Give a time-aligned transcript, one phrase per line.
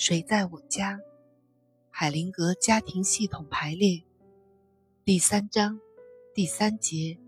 [0.00, 0.98] 谁在我家？
[1.90, 4.02] 海灵格家庭系统排列
[5.04, 5.78] 第三章
[6.32, 7.18] 第三节：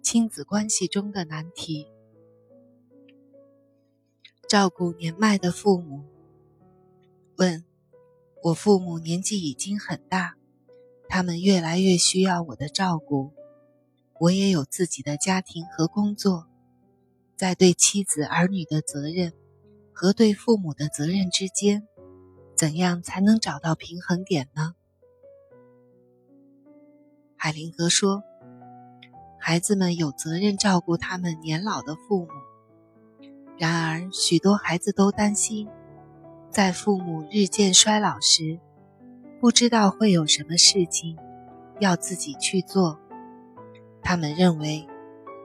[0.00, 1.88] 亲子关系中的难题。
[4.48, 6.06] 照顾年迈的父母。
[7.36, 7.62] 问：
[8.44, 10.38] 我父母年纪已经很大，
[11.10, 13.32] 他们越来越需要我的照顾。
[14.20, 16.48] 我也有自己的家庭和工作，
[17.36, 19.34] 在对妻子儿女的责任
[19.92, 21.86] 和对父母的责任之间，
[22.56, 24.74] 怎样才能找到平衡点呢？
[27.36, 28.22] 海灵格说
[29.38, 32.28] ：“孩子们有责任照顾他们年老的父母。
[33.58, 35.68] 然而，许多孩子都担心，
[36.50, 38.58] 在父母日渐衰老时，
[39.38, 41.18] 不知道会有什么事情
[41.78, 42.98] 要自己去做。
[44.02, 44.88] 他们认为，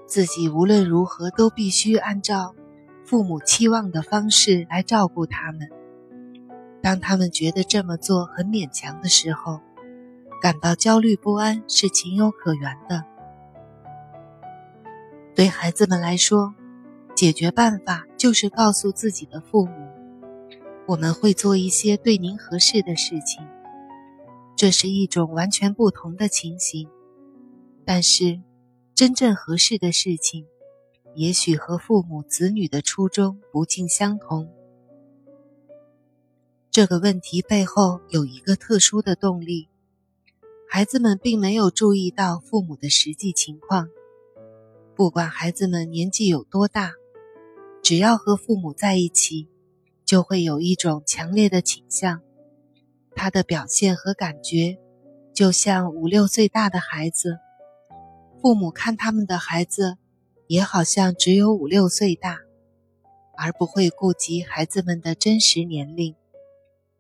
[0.07, 2.55] 自己无论如何都必须按照
[3.05, 5.69] 父母期望的方式来照顾他们。
[6.81, 9.59] 当他们觉得这么做很勉强的时候，”
[10.41, 13.05] 感到焦虑不安是情有可原的。
[15.35, 16.55] 对孩子们来说，
[17.15, 19.71] 解决办法就是告诉自己的父母
[20.87, 23.45] ：“我们会做一些对您合适的事情。”
[24.57, 26.89] 这是一种完全不同的情形。
[27.85, 28.41] 但是，
[28.95, 30.47] 真正合适的事情，
[31.13, 34.49] 也许和父母子女的初衷不尽相同。
[36.73, 39.67] 这个问题背后有一个特殊的动力。
[40.69, 43.89] 孩子们并没有注意到父母的实际情况。
[44.95, 46.94] 不管孩子们年纪有多大，
[47.83, 49.49] 只要和父母在一起，
[50.05, 52.22] 就会有一种强烈的倾向。
[53.16, 54.77] 他的表现和感觉，
[55.33, 57.39] 就像五六岁大的孩子。
[58.42, 59.97] 父母看他们的孩子，
[60.47, 62.39] 也好像只有五六岁大，
[63.36, 66.16] 而不会顾及孩子们的真实年龄，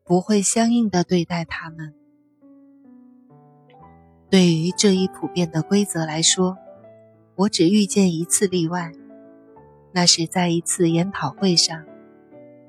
[0.03, 1.93] 不会相应的对待他们。
[4.29, 6.57] 对于这一普遍的规则来说，
[7.35, 8.91] 我只遇见一次例外，
[9.91, 11.85] 那是在一次研讨会上，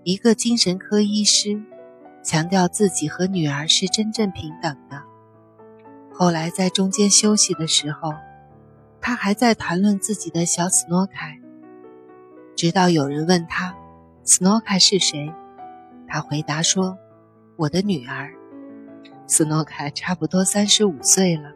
[0.03, 1.63] 一个精神科医师
[2.23, 5.03] 强调自己和女儿是真正平等的。
[6.13, 8.13] 后来在中间休息的时候，
[9.01, 11.41] 他还在谈论自己的小斯诺凯，
[12.57, 13.77] 直到有人问他
[14.25, 15.33] ：“斯诺凯是谁？”
[16.07, 16.99] 他回答说
[17.57, 18.33] ：“我的女儿。”
[19.27, 21.53] 斯诺凯差不多三十五岁了，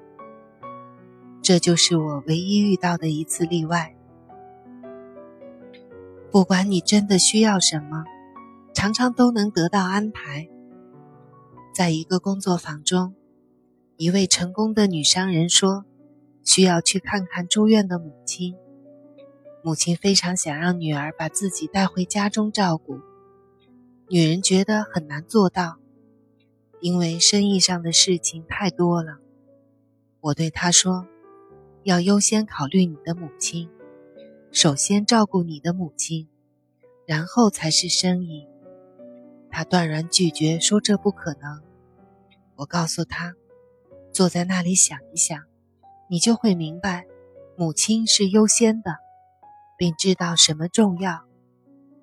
[1.42, 3.94] 这就是我唯一遇到的一次例外。
[6.30, 8.04] 不管你真的需要什么，
[8.72, 10.48] 常常都能得到安排。
[11.74, 13.14] 在一个工作坊中，
[13.96, 15.84] 一位成功的女商人说，
[16.42, 18.54] 需要去看看住院的母亲。
[19.62, 23.00] 母亲非常想让女儿把自己带回家中照顾，
[24.08, 25.78] 女人觉得很难做到。
[26.80, 29.18] 因为生意上的事情太多了，
[30.20, 31.06] 我对他说
[31.82, 33.70] ：“要优先考虑你的母亲，
[34.52, 36.28] 首先照顾你的母亲，
[37.06, 38.46] 然后才是生意。”
[39.50, 41.62] 他断然拒绝说：“这不可能。”
[42.56, 43.34] 我告诉他
[44.12, 45.44] ：“坐在那里想一想，
[46.10, 47.06] 你就会明白，
[47.56, 48.98] 母亲是优先的，
[49.78, 51.24] 并知道什么重要。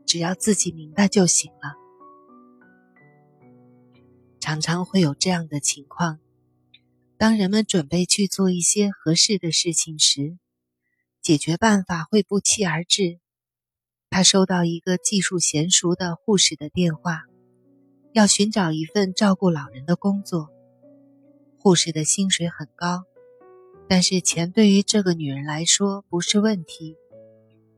[0.05, 1.75] 只要自己明白就行了。”
[4.43, 6.19] 常常会有这样的情况：
[7.17, 10.37] 当人们准备去做一些合适的事情时，
[11.21, 13.21] 解决办法会不期而至。
[14.09, 17.21] 他收到一个技术娴熟的护士的电话，
[18.11, 20.49] 要寻找一份照顾老人的工作。
[21.57, 23.05] 护士的薪水很高，
[23.87, 26.97] 但是钱对于这个女人来说不是问题，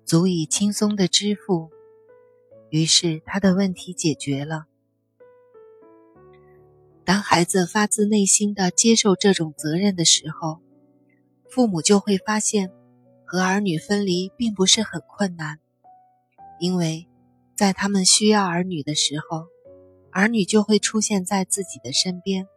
[0.04, 1.70] 足以轻松的支付。
[2.72, 4.66] 于是他的问题解决了。
[7.06, 10.60] 当孩子发自内心的接受这种责任的时候，
[11.52, 12.72] 父母就会发现，
[13.26, 15.60] 和儿女分离并不是很困难，
[16.60, 17.08] 因为，
[17.56, 19.46] 在他们需要儿女的时候，
[20.12, 22.48] 儿女就会出现在自己的身边。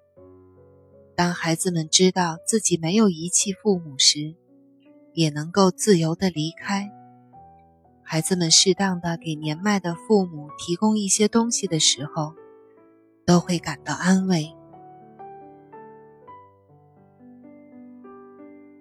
[1.14, 4.34] 当孩子们知道自己没有遗弃父母时，
[5.12, 6.90] 也能够自由的离开。
[8.02, 12.32] 孩子们适当的给年迈的父母提供一些东西的时候。
[13.28, 14.57] 都会感到安慰。